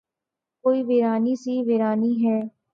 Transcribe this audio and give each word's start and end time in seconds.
کوئی 0.63 0.79
ویرانی 0.87 1.33
سی 1.43 1.53
ویرانی 1.67 2.13
ہے 2.23 2.37